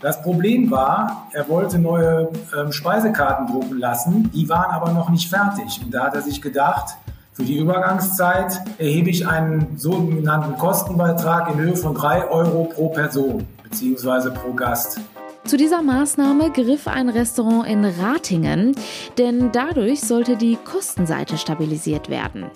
[0.00, 5.30] Das Problem war, er wollte neue ähm, Speisekarten drucken lassen, die waren aber noch nicht
[5.30, 5.80] fertig.
[5.82, 6.96] Und da hat er sich gedacht,
[7.32, 13.46] für die Übergangszeit erhebe ich einen sogenannten Kostenbeitrag in Höhe von drei Euro pro Person
[13.62, 14.30] bzw.
[14.30, 15.00] pro Gast.
[15.46, 18.74] Zu dieser Maßnahme griff ein Restaurant in Ratingen,
[19.16, 22.46] denn dadurch sollte die Kostenseite stabilisiert werden.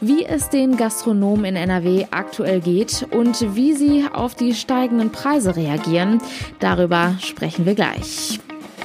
[0.00, 5.56] Wie es den Gastronomen in NRW aktuell geht und wie sie auf die steigenden Preise
[5.56, 6.20] reagieren,
[6.60, 8.38] darüber sprechen wir gleich.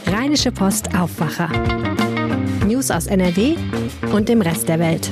[0.07, 1.49] Rheinische Post Aufwacher.
[2.65, 3.55] News aus NRW
[4.13, 5.11] und dem Rest der Welt.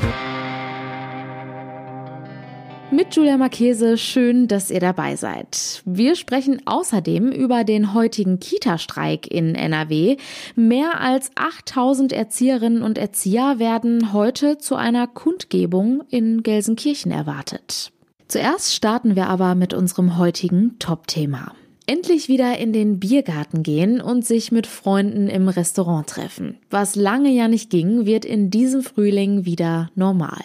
[2.91, 5.83] Mit Julia Marchese, schön, dass ihr dabei seid.
[5.85, 10.17] Wir sprechen außerdem über den heutigen Kita-Streik in NRW.
[10.55, 17.91] Mehr als 8000 Erzieherinnen und Erzieher werden heute zu einer Kundgebung in Gelsenkirchen erwartet.
[18.27, 21.53] Zuerst starten wir aber mit unserem heutigen Top-Thema.
[21.85, 26.57] Endlich wieder in den Biergarten gehen und sich mit Freunden im Restaurant treffen.
[26.69, 30.39] Was lange ja nicht ging, wird in diesem Frühling wieder normal.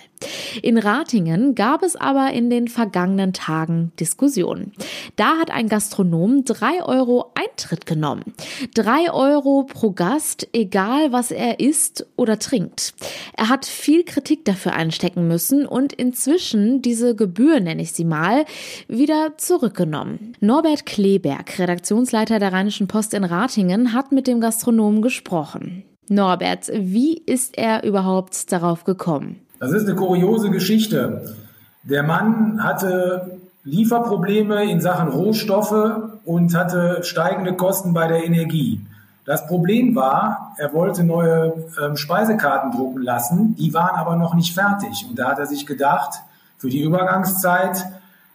[0.63, 4.73] In Ratingen gab es aber in den vergangenen Tagen Diskussionen.
[5.17, 8.35] Da hat ein Gastronom drei Euro Eintritt genommen.
[8.75, 12.95] Drei Euro pro Gast, egal was er isst oder trinkt.
[13.37, 18.45] Er hat viel Kritik dafür einstecken müssen und inzwischen diese Gebühr, nenne ich sie mal,
[18.89, 20.35] wieder zurückgenommen.
[20.41, 25.85] Norbert Kleberg, Redaktionsleiter der Rheinischen Post in Ratingen, hat mit dem Gastronomen gesprochen.
[26.09, 29.44] Norbert, wie ist er überhaupt darauf gekommen?
[29.65, 31.37] Das ist eine kuriose Geschichte.
[31.85, 38.85] Der Mann hatte Lieferprobleme in Sachen Rohstoffe und hatte steigende Kosten bei der Energie.
[39.25, 44.53] Das Problem war, er wollte neue ähm, Speisekarten drucken lassen, die waren aber noch nicht
[44.53, 45.07] fertig.
[45.09, 46.21] Und da hat er sich gedacht,
[46.59, 47.87] für die Übergangszeit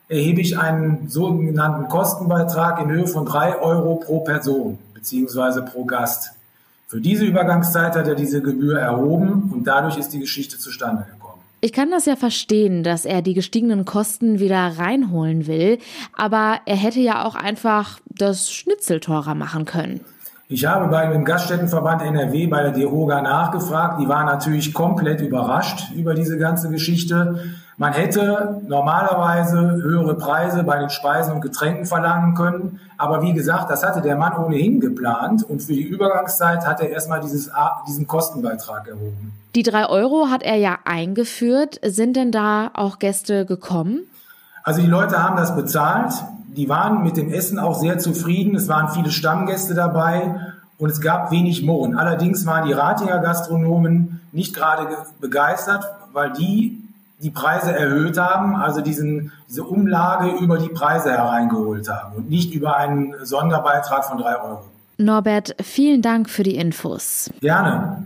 [0.07, 6.31] erhebe ich einen sogenannten Kostenbeitrag in Höhe von drei Euro pro Person beziehungsweise pro Gast.
[6.87, 11.18] Für diese Übergangszeit hat er diese Gebühr erhoben und dadurch ist die Geschichte zustande gekommen.
[11.61, 15.77] Ich kann das ja verstehen, dass er die gestiegenen Kosten wieder reinholen will,
[16.15, 19.99] aber er hätte ja auch einfach das Schnitzel teurer machen können.
[20.47, 24.01] Ich habe bei dem Gaststättenverband NRW bei der DEOGA nachgefragt.
[24.01, 27.39] Die war natürlich komplett überrascht über diese ganze Geschichte.
[27.79, 32.79] Man hätte normalerweise höhere Preise bei den Speisen und Getränken verlangen können.
[32.97, 35.43] Aber wie gesagt, das hatte der Mann ohnehin geplant.
[35.43, 37.49] Und für die Übergangszeit hat er erstmal dieses,
[37.87, 39.33] diesen Kostenbeitrag erhoben.
[39.55, 41.79] Die drei Euro hat er ja eingeführt.
[41.83, 44.01] Sind denn da auch Gäste gekommen?
[44.63, 46.13] Also die Leute haben das bezahlt
[46.55, 48.55] die waren mit dem Essen auch sehr zufrieden.
[48.55, 50.35] Es waren viele Stammgäste dabei
[50.77, 51.97] und es gab wenig Murren.
[51.97, 54.87] Allerdings waren die Ratinger Gastronomen nicht gerade
[55.21, 56.83] begeistert, weil die
[57.21, 62.53] die Preise erhöht haben, also diesen, diese Umlage über die Preise hereingeholt haben und nicht
[62.53, 64.63] über einen Sonderbeitrag von drei Euro.
[64.97, 67.29] Norbert, vielen Dank für die Infos.
[67.41, 68.03] Gerne.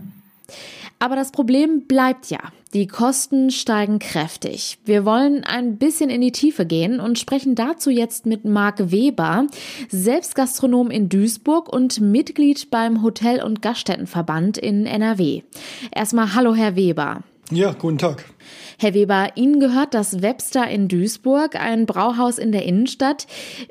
[0.98, 2.38] Aber das Problem bleibt ja.
[2.72, 4.78] Die Kosten steigen kräftig.
[4.84, 9.46] Wir wollen ein bisschen in die Tiefe gehen und sprechen dazu jetzt mit Marc Weber,
[9.90, 15.42] selbst Gastronom in Duisburg und Mitglied beim Hotel- und Gaststättenverband in NRW.
[15.92, 17.22] Erstmal Hallo, Herr Weber.
[17.50, 18.24] Ja, guten Tag.
[18.78, 23.26] Herr Weber, Ihnen gehört das Webster in Duisburg, ein Brauhaus in der Innenstadt.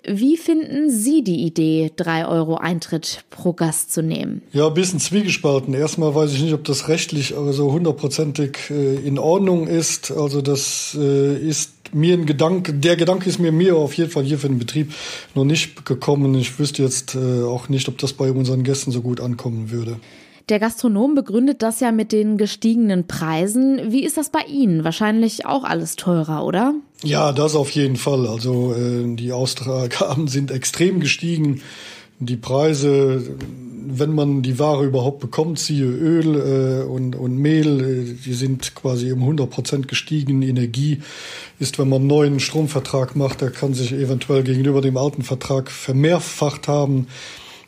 [0.06, 4.42] Wie finden Sie die Idee, drei Euro Eintritt pro Gast zu nehmen?
[4.54, 5.74] Ja, ein bisschen zwiegespalten.
[5.74, 10.12] Erstmal weiß ich nicht, ob das rechtlich also hundertprozentig äh, in Ordnung ist.
[10.12, 14.24] Also das äh, ist mir ein Gedanke, der Gedanke ist mir mir auf jeden Fall
[14.24, 14.94] hier für den Betrieb
[15.36, 16.34] noch nicht gekommen.
[16.36, 19.98] Ich wüsste jetzt äh, auch nicht, ob das bei unseren Gästen so gut ankommen würde.
[20.50, 23.92] Der Gastronom begründet das ja mit den gestiegenen Preisen.
[23.92, 24.84] Wie ist das bei Ihnen?
[24.84, 26.74] Wahrscheinlich auch alles teurer, oder?
[27.02, 28.28] Ja, das auf jeden Fall.
[28.28, 31.62] Also äh, die Austragaben sind extrem gestiegen.
[32.20, 33.24] Die Preise,
[33.86, 38.75] wenn man die Ware überhaupt bekommt, siehe Öl äh, und, und Mehl, äh, die sind
[38.75, 40.42] quasi um 100 Prozent gestiegen.
[40.42, 41.00] Energie
[41.58, 45.72] ist, wenn man einen neuen Stromvertrag macht, der kann sich eventuell gegenüber dem alten Vertrag
[45.72, 47.07] vermehrfacht haben.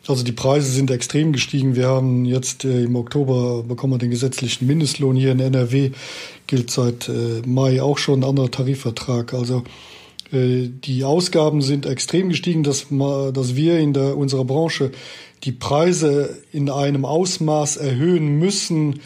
[0.07, 1.75] Also die Preise sind extrem gestiegen.
[1.75, 5.91] Wir haben jetzt äh, im Oktober bekommen wir den gesetzlichen Mindestlohn hier in NRW.
[6.45, 9.33] Gilt seit äh, Mai auch schon ein anderer Tarifvertrag.
[9.33, 9.63] Also
[10.31, 14.91] äh, die Ausgaben sind extrem gestiegen, dass, dass wir in der, unserer Branche
[15.43, 18.99] die Preise in einem Ausmaß erhöhen müssen,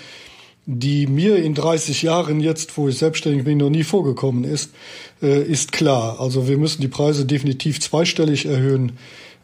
[0.65, 4.71] die mir in 30 Jahren jetzt, wo ich selbstständig bin, noch nie vorgekommen ist,
[5.21, 6.19] äh, ist klar.
[6.19, 8.91] Also wir müssen die Preise definitiv zweistellig erhöhen.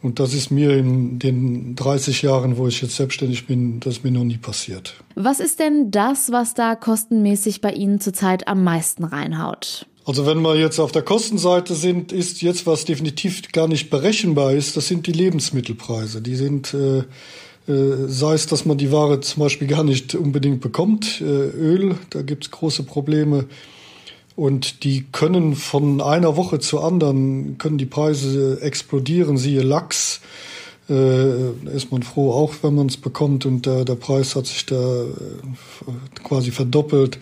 [0.01, 4.03] Und das ist mir in den 30 Jahren, wo ich jetzt selbstständig bin, das ist
[4.03, 4.95] mir noch nie passiert.
[5.15, 9.88] Was ist denn das, was da kostenmäßig bei Ihnen zurzeit am meisten reinhaut?
[10.06, 14.53] Also wenn wir jetzt auf der Kostenseite sind, ist jetzt was definitiv gar nicht berechenbar
[14.53, 16.21] ist, das sind die Lebensmittelpreise.
[16.21, 17.00] Die sind, äh,
[17.68, 21.95] äh, sei es, dass man die Ware zum Beispiel gar nicht unbedingt bekommt, äh, Öl,
[22.12, 23.45] da gibt es große Probleme.
[24.36, 30.22] Und die können von einer Woche zur anderen, können die Preise explodieren, siehe Lachs.
[30.90, 34.68] Äh, ist man froh, auch wenn man es bekommt und äh, der Preis hat sich
[34.68, 35.08] da äh,
[36.24, 37.18] quasi verdoppelt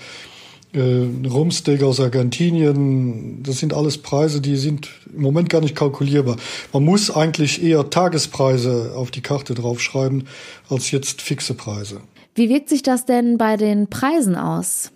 [0.74, 6.38] äh, Rumsteak aus Argentinien, das sind alles Preise, die sind im Moment gar nicht kalkulierbar.
[6.74, 10.28] Man muss eigentlich eher Tagespreise auf die Karte draufschreiben,
[10.70, 12.02] als jetzt fixe Preise.
[12.36, 14.92] Wie wirkt sich das denn bei den Preisen aus?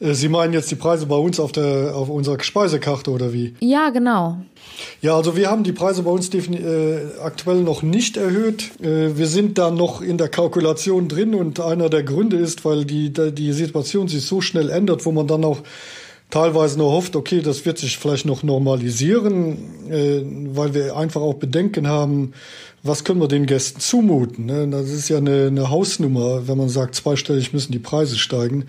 [0.00, 3.54] Äh, Sie meinen jetzt die Preise bei uns auf, der, auf unserer Speisekarte oder wie?
[3.60, 4.38] Ja, genau.
[5.00, 8.72] Ja, also wir haben die Preise bei uns äh, aktuell noch nicht erhöht.
[8.80, 12.84] Äh, wir sind da noch in der Kalkulation drin und einer der Gründe ist, weil
[12.84, 15.62] die, die Situation sich so schnell ändert, wo man dann auch
[16.30, 20.22] teilweise nur hofft, okay, das wird sich vielleicht noch normalisieren, äh,
[20.54, 22.32] weil wir einfach auch Bedenken haben,
[22.82, 24.46] was können wir den Gästen zumuten.
[24.46, 24.68] Ne?
[24.68, 28.66] Das ist ja eine, eine Hausnummer, wenn man sagt, zweistellig müssen die Preise steigen.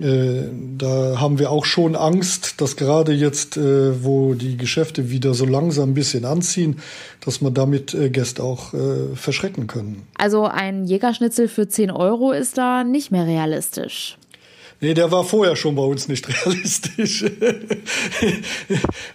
[0.00, 5.32] Äh, da haben wir auch schon Angst, dass gerade jetzt, äh, wo die Geschäfte wieder
[5.32, 6.80] so langsam ein bisschen anziehen,
[7.24, 8.74] dass man damit äh, Gäste auch
[9.14, 10.06] verschrecken können.
[10.18, 14.18] Also ein Jägerschnitzel für 10 Euro ist da nicht mehr realistisch.
[14.80, 17.24] Nee, der war vorher schon bei uns nicht realistisch.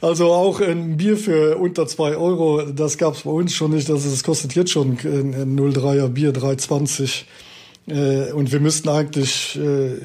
[0.02, 3.88] also auch ein Bier für unter zwei Euro, das gab es bei uns schon nicht.
[3.88, 7.08] Das, das kostet jetzt schon ein 03er Bier 3,20 äh,
[7.88, 9.98] und wir müssten eigentlich äh,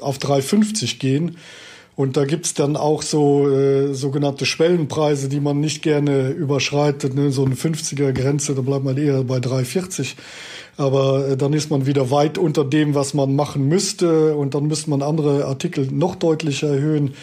[0.00, 1.36] auf 3,50 gehen.
[1.96, 7.14] Und da gibt's dann auch so äh, sogenannte Schwellenpreise, die man nicht gerne überschreitet.
[7.14, 7.30] Ne?
[7.30, 10.14] So eine 50er-Grenze, da bleibt man eher bei 3,40.
[10.76, 14.34] Aber äh, dann ist man wieder weit unter dem, was man machen müsste.
[14.34, 17.14] Und dann müsste man andere Artikel noch deutlicher erhöhen.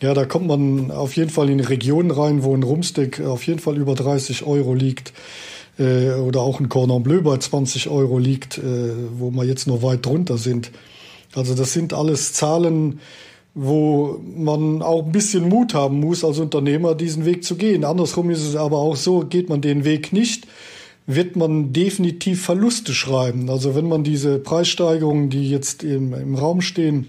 [0.00, 3.58] Ja, da kommt man auf jeden Fall in Regionen rein, wo ein Rumstick auf jeden
[3.58, 5.14] Fall über 30 Euro liegt
[5.78, 8.62] äh, oder auch ein Cordon Bleu bei 20 Euro liegt, äh,
[9.16, 10.70] wo wir jetzt noch weit drunter sind.
[11.34, 13.00] Also das sind alles Zahlen,
[13.54, 17.84] wo man auch ein bisschen Mut haben muss, als Unternehmer diesen Weg zu gehen.
[17.84, 20.46] Andersrum ist es aber auch so, geht man den Weg nicht,
[21.06, 23.50] wird man definitiv Verluste schreiben.
[23.50, 27.08] Also wenn man diese Preissteigerungen, die jetzt im, im Raum stehen,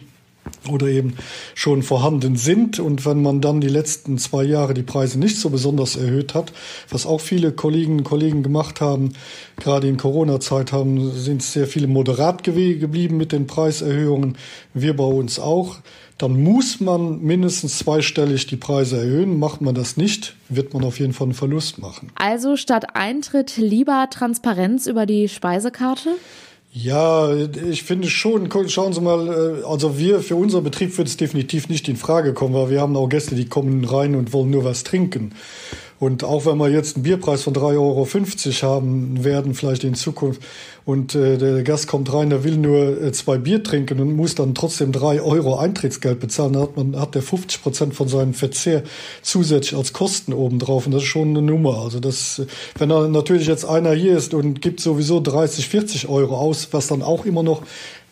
[0.69, 1.15] oder eben
[1.55, 2.79] schon vorhanden sind.
[2.79, 6.53] Und wenn man dann die letzten zwei Jahre die Preise nicht so besonders erhöht hat,
[6.89, 9.13] was auch viele Kolleginnen und Kollegen gemacht haben,
[9.57, 14.37] gerade in Corona-Zeit haben, sind sehr viele moderat geblieben mit den Preiserhöhungen.
[14.73, 15.77] Wir bei uns auch.
[16.17, 19.39] Dann muss man mindestens zweistellig die Preise erhöhen.
[19.39, 22.11] Macht man das nicht, wird man auf jeden Fall einen Verlust machen.
[22.13, 26.09] Also statt Eintritt lieber Transparenz über die Speisekarte?
[26.73, 31.17] Ja, ich finde schon, schauen Sie mal, äh, also wir, für unser Betrieb wird es
[31.17, 34.51] definitiv nicht in Frage kommen, weil wir haben auch Gäste, die kommen rein und wollen
[34.51, 35.33] nur was trinken.
[36.01, 40.41] Und auch wenn wir jetzt einen Bierpreis von 3,50 Euro haben werden, vielleicht in Zukunft,
[40.83, 44.33] und äh, der Gast kommt rein, der will nur äh, zwei Bier trinken und muss
[44.33, 48.33] dann trotzdem drei Euro Eintrittsgeld bezahlen, dann hat, man, hat der 50 Prozent von seinem
[48.33, 48.81] Verzehr
[49.21, 50.87] zusätzlich als Kosten obendrauf.
[50.87, 51.83] Und das ist schon eine Nummer.
[51.83, 52.41] Also das,
[52.79, 56.87] wenn da natürlich jetzt einer hier ist und gibt sowieso 30, 40 Euro aus, was
[56.87, 57.61] dann auch immer noch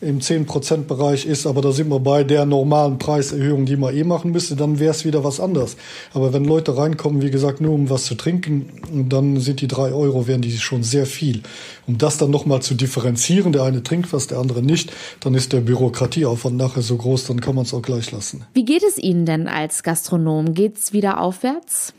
[0.02, 4.32] im 10%-Bereich ist, aber da sind wir bei der normalen Preiserhöhung, die man eh machen
[4.32, 5.76] müsste, dann wäre es wieder was anderes.
[6.14, 8.70] Aber wenn Leute reinkommen, wie gesagt, nur um was zu trinken,
[9.10, 11.42] dann sind die drei Euro, wären die schon sehr viel.
[11.86, 15.52] Um das dann nochmal zu differenzieren, der eine trinkt was, der andere nicht, dann ist
[15.52, 18.46] der Bürokratieaufwand nachher so groß, dann kann man es auch gleich lassen.
[18.54, 20.54] Wie geht es Ihnen denn als Gastronom?
[20.54, 21.94] Geht's wieder aufwärts?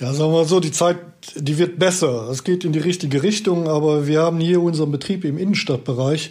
[0.00, 0.96] Ja, sagen wir mal so, die Zeit,
[1.34, 2.28] die wird besser.
[2.30, 6.30] Es geht in die richtige Richtung, aber wir haben hier unseren Betrieb im Innenstadtbereich.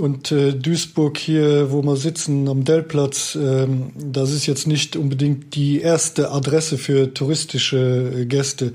[0.00, 5.54] Und äh, Duisburg hier, wo wir sitzen, am Dellplatz, ähm, das ist jetzt nicht unbedingt
[5.54, 8.72] die erste Adresse für touristische äh, Gäste,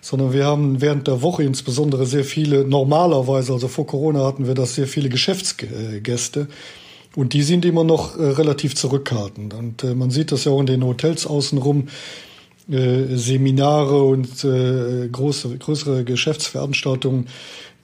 [0.00, 4.54] sondern wir haben während der Woche insbesondere sehr viele, normalerweise, also vor Corona hatten wir
[4.54, 6.46] das sehr viele Geschäftsgäste.
[7.16, 9.54] Und die sind immer noch äh, relativ zurückhaltend.
[9.54, 11.88] Und äh, man sieht das ja auch in den Hotels außenrum.
[12.70, 17.26] Äh, Seminare und äh, große, größere Geschäftsveranstaltungen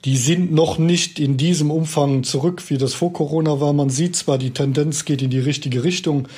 [0.07, 3.73] die sind noch nicht in diesem Umfang zurück, wie das vor Corona war.
[3.73, 6.29] Man sieht zwar, die Tendenz geht in die richtige Richtung,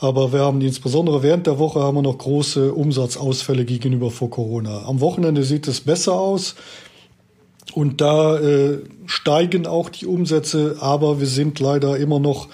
[0.00, 4.86] aber wir haben insbesondere während der Woche haben wir noch große Umsatzausfälle gegenüber vor Corona.
[4.86, 6.56] Am Wochenende sieht es besser aus.
[7.74, 12.48] Und da äh, steigen auch die Umsätze, aber wir sind leider immer noch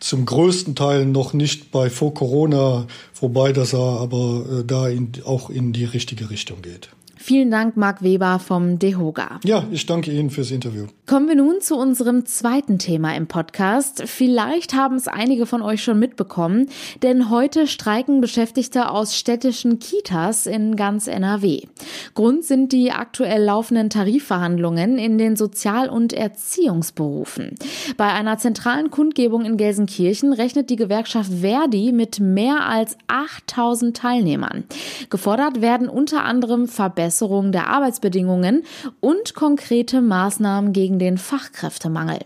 [0.00, 2.88] zum größten Teil noch nicht bei vor Corona,
[3.20, 6.88] wobei das aber äh, da in, auch in die richtige Richtung geht.
[7.28, 9.40] Vielen Dank, Marc Weber vom DEHOGA.
[9.44, 10.86] Ja, ich danke Ihnen fürs Interview.
[11.04, 14.04] Kommen wir nun zu unserem zweiten Thema im Podcast.
[14.06, 16.70] Vielleicht haben es einige von euch schon mitbekommen,
[17.02, 21.64] denn heute streiken Beschäftigte aus städtischen Kitas in ganz NRW.
[22.14, 27.54] Grund sind die aktuell laufenden Tarifverhandlungen in den Sozial- und Erziehungsberufen.
[27.96, 34.64] Bei einer zentralen Kundgebung in Gelsenkirchen rechnet die Gewerkschaft Verdi mit mehr als 8000 Teilnehmern.
[35.10, 38.64] Gefordert werden unter anderem Verbesserungen der Arbeitsbedingungen
[39.00, 42.18] und konkrete Maßnahmen gegen den Fachkräftemangel.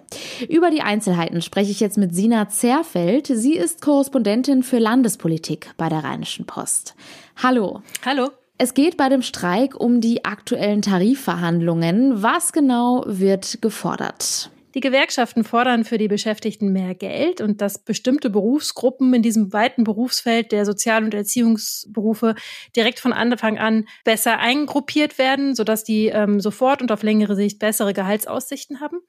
[0.48, 3.26] Über die Einzelheiten spreche ich jetzt mit Sina Zerfeld.
[3.26, 6.94] Sie ist Korrespondentin für Landespolitik bei der Rheinischen Post.
[7.42, 7.82] Hallo.
[8.04, 8.41] Hallo.
[8.58, 12.22] Es geht bei dem Streik um die aktuellen Tarifverhandlungen.
[12.22, 14.50] Was genau wird gefordert?
[14.74, 19.84] Die Gewerkschaften fordern für die Beschäftigten mehr Geld und dass bestimmte Berufsgruppen in diesem weiten
[19.84, 22.34] Berufsfeld der Sozial- und Erziehungsberufe
[22.74, 27.58] direkt von Anfang an besser eingruppiert werden, sodass die ähm, sofort und auf längere Sicht
[27.58, 29.00] bessere Gehaltsaussichten haben.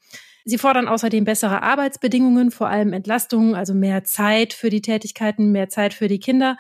[0.44, 5.70] Sie fordern außerdem bessere Arbeitsbedingungen, vor allem Entlastungen, also mehr Zeit für die Tätigkeiten, mehr
[5.70, 6.58] Zeit für die Kinder.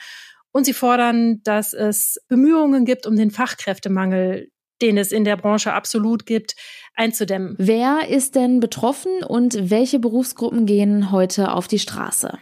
[0.53, 4.47] Und sie fordern, dass es Bemühungen gibt, um den Fachkräftemangel
[4.83, 6.55] den es in der Branche absolut gibt,
[6.93, 7.55] einzudämmen.
[7.57, 12.37] Wer ist denn betroffen und welche Berufsgruppen gehen heute auf die Straße?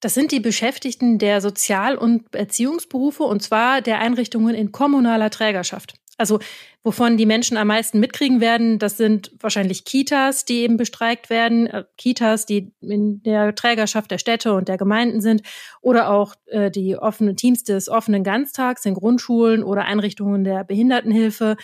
[0.00, 5.94] Das sind die Beschäftigten der Sozial- und Erziehungsberufe und zwar der Einrichtungen in kommunaler Trägerschaft.
[6.18, 6.38] Also
[6.82, 11.66] wovon die Menschen am meisten mitkriegen werden, das sind wahrscheinlich Kitas, die eben bestreikt werden,
[11.66, 15.42] äh, Kitas, die in der Trägerschaft der Städte und der Gemeinden sind,
[15.82, 21.56] oder auch äh, die offenen Teams des offenen Ganztags in Grundschulen oder Einrichtungen der Behindertenhilfe.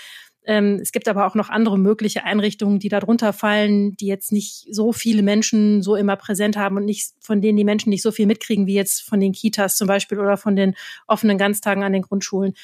[0.45, 4.67] Ähm, es gibt aber auch noch andere mögliche Einrichtungen, die darunter fallen, die jetzt nicht
[4.71, 8.11] so viele Menschen so immer präsent haben und nicht, von denen die Menschen nicht so
[8.11, 10.75] viel mitkriegen wie jetzt von den Kitas zum Beispiel oder von den
[11.07, 12.55] offenen Ganztagen an den Grundschulen.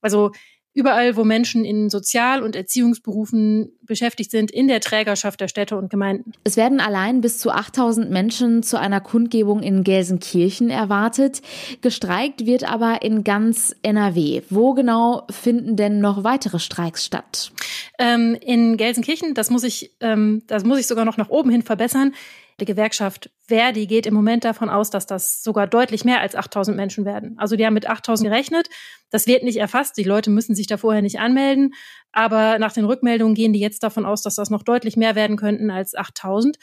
[0.00, 0.32] Also
[0.78, 5.90] überall, wo Menschen in Sozial- und Erziehungsberufen beschäftigt sind, in der Trägerschaft der Städte und
[5.90, 6.32] Gemeinden.
[6.44, 11.42] Es werden allein bis zu 8000 Menschen zu einer Kundgebung in Gelsenkirchen erwartet.
[11.80, 14.42] Gestreikt wird aber in ganz NRW.
[14.50, 17.50] Wo genau finden denn noch weitere Streiks statt?
[17.98, 21.62] Ähm, in Gelsenkirchen, das muss ich, ähm, das muss ich sogar noch nach oben hin
[21.62, 22.12] verbessern.
[22.60, 26.76] Die Gewerkschaft Verdi geht im Moment davon aus, dass das sogar deutlich mehr als 8000
[26.76, 27.38] Menschen werden.
[27.38, 28.68] Also die haben mit 8000 gerechnet.
[29.10, 29.96] Das wird nicht erfasst.
[29.96, 31.72] Die Leute müssen sich da vorher nicht anmelden.
[32.18, 35.36] Aber nach den Rückmeldungen gehen die jetzt davon aus, dass das noch deutlich mehr werden
[35.36, 36.58] könnten als 8000.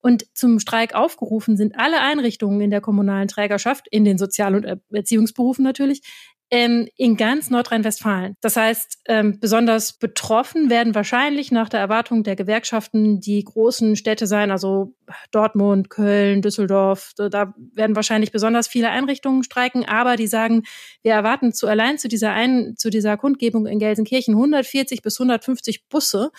[0.00, 4.80] Und zum Streik aufgerufen sind alle Einrichtungen in der kommunalen Trägerschaft, in den Sozial- und
[4.92, 6.02] Erziehungsberufen natürlich,
[6.50, 8.34] ähm, in ganz Nordrhein-Westfalen.
[8.40, 14.26] Das heißt, ähm, besonders betroffen werden wahrscheinlich nach der Erwartung der Gewerkschaften die großen Städte
[14.26, 14.94] sein, also
[15.30, 17.12] Dortmund, Köln, Düsseldorf.
[17.16, 20.64] Da werden wahrscheinlich besonders viele Einrichtungen streiken, aber die sagen,
[21.02, 25.88] wir erwarten zu allein zu dieser ein, zu dieser Kundgebung in Gelsenkirchen 140 bis 150
[25.88, 26.30] Busse,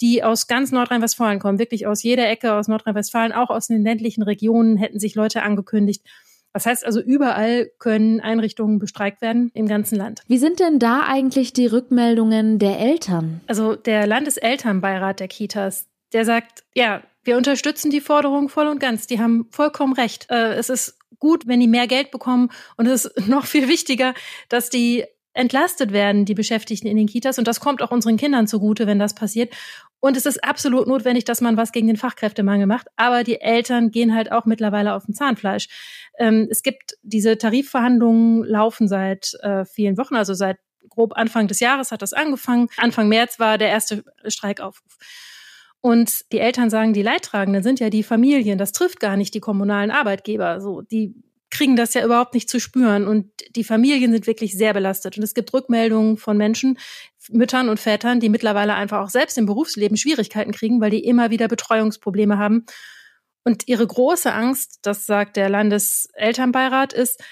[0.00, 4.22] die aus ganz Nordrhein-Westfalen kommen, wirklich aus jeder Ecke aus Nordrhein-Westfalen, auch aus den ländlichen
[4.22, 6.02] Regionen hätten sich Leute angekündigt.
[6.52, 10.22] Das heißt also, überall können Einrichtungen bestreikt werden im ganzen Land.
[10.26, 13.40] Wie sind denn da eigentlich die Rückmeldungen der Eltern?
[13.46, 19.06] Also der Landeselternbeirat der Kitas, der sagt, ja, wir unterstützen die Forderung voll und ganz.
[19.06, 20.26] Die haben vollkommen recht.
[20.30, 24.14] Äh, es ist gut, wenn die mehr Geld bekommen und es ist noch viel wichtiger,
[24.48, 27.38] dass die entlastet werden, die Beschäftigten in den Kitas.
[27.38, 29.54] Und das kommt auch unseren Kindern zugute, wenn das passiert.
[30.00, 32.88] Und es ist absolut notwendig, dass man was gegen den Fachkräftemangel macht.
[32.96, 35.68] Aber die Eltern gehen halt auch mittlerweile auf dem Zahnfleisch.
[36.18, 41.60] Ähm, es gibt diese Tarifverhandlungen laufen seit äh, vielen Wochen, also seit grob Anfang des
[41.60, 42.68] Jahres hat das angefangen.
[42.76, 44.98] Anfang März war der erste Streikaufruf.
[45.82, 48.58] Und die Eltern sagen, die Leidtragenden sind ja die Familien.
[48.58, 50.60] Das trifft gar nicht die kommunalen Arbeitgeber.
[50.60, 51.14] So, die
[51.60, 53.06] kriegen das ja überhaupt nicht zu spüren.
[53.06, 55.18] Und die Familien sind wirklich sehr belastet.
[55.18, 56.78] Und es gibt Rückmeldungen von Menschen,
[57.28, 61.28] Müttern und Vätern, die mittlerweile einfach auch selbst im Berufsleben Schwierigkeiten kriegen, weil die immer
[61.28, 62.64] wieder Betreuungsprobleme haben.
[63.44, 67.22] Und ihre große Angst, das sagt der Landeselternbeirat, ist,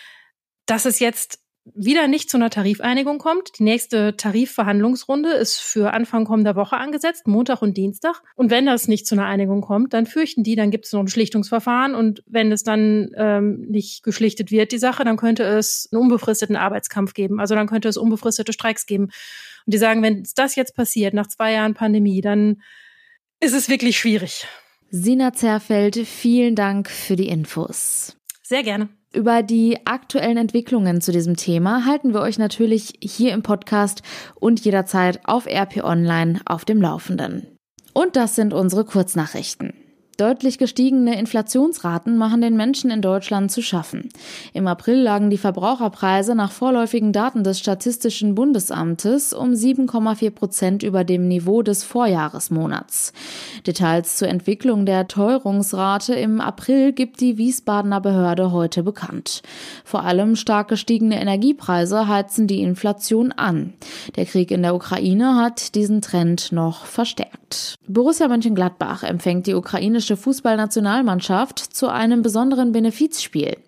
[0.66, 1.40] dass es jetzt
[1.75, 3.58] wieder nicht zu einer Tarifeinigung kommt.
[3.58, 8.22] Die nächste Tarifverhandlungsrunde ist für Anfang kommender Woche angesetzt, Montag und Dienstag.
[8.34, 11.00] Und wenn das nicht zu einer Einigung kommt, dann fürchten die, dann gibt es noch
[11.00, 11.94] ein Schlichtungsverfahren.
[11.94, 16.56] Und wenn es dann ähm, nicht geschlichtet wird, die Sache, dann könnte es einen unbefristeten
[16.56, 17.40] Arbeitskampf geben.
[17.40, 19.04] Also dann könnte es unbefristete Streiks geben.
[19.04, 22.62] Und die sagen, wenn das jetzt passiert, nach zwei Jahren Pandemie, dann
[23.40, 24.46] ist es wirklich schwierig.
[24.90, 28.16] Sina Zerfeld, vielen Dank für die Infos.
[28.42, 28.88] Sehr gerne.
[29.12, 34.03] Über die aktuellen Entwicklungen zu diesem Thema halten wir euch natürlich hier im Podcast
[34.35, 37.47] und jederzeit auf RP Online auf dem Laufenden.
[37.95, 39.73] Und das sind unsere Kurznachrichten.
[40.18, 44.08] Deutlich gestiegene Inflationsraten machen den Menschen in Deutschland zu schaffen.
[44.52, 51.04] Im April lagen die Verbraucherpreise nach vorläufigen Daten des Statistischen Bundesamtes um 7,4 Prozent über
[51.04, 53.12] dem Niveau des Vorjahresmonats.
[53.64, 59.42] Details zur Entwicklung der Teuerungsrate im April gibt die Wiesbadener Behörde heute bekannt.
[59.84, 63.75] Vor allem stark gestiegene Energiepreise heizen die Inflation an.
[64.16, 67.76] Der Krieg in der Ukraine hat diesen Trend noch verstärkt.
[67.87, 73.59] Borussia Mönchengladbach empfängt die ukrainische deutsche Fußballnationalmannschaft zu einem besonderen Benefizspiel.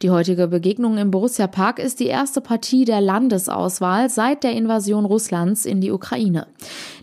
[0.00, 5.04] Die heutige Begegnung im Borussia Park ist die erste Partie der Landesauswahl seit der Invasion
[5.04, 6.46] Russlands in die Ukraine.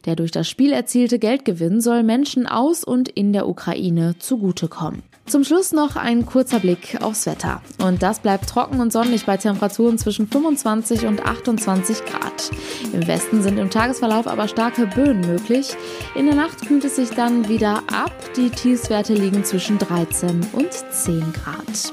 [0.06, 5.04] Der durch das Spiel erzielte Geldgewinn soll Menschen aus und in der Ukraine zugutekommen.
[5.27, 7.60] Zum Schluss noch ein kurzer Blick aufs Wetter.
[7.84, 12.51] Und das bleibt trocken und sonnig bei Temperaturen zwischen 25 und 28 Grad.
[12.94, 15.75] Im Westen sind im Tagesverlauf aber starke Böen möglich.
[16.13, 18.13] In der Nacht kühlt es sich dann wieder ab.
[18.38, 21.91] Die Tiefswerte liegen zwischen 13 und 10 Grad.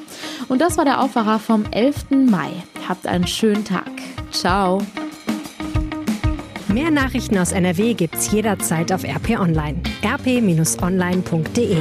[0.48, 2.10] Und das war der Aufwacher vom 11.
[2.10, 2.50] Mai.
[2.86, 3.90] Habt einen schönen Tag.
[4.30, 4.82] Ciao.
[6.68, 9.80] Mehr Nachrichten aus NRW gibt's jederzeit auf RP Online.
[10.04, 11.76] rp-online.de